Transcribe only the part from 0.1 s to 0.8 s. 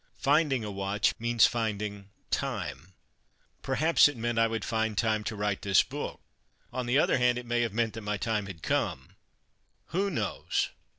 Finding a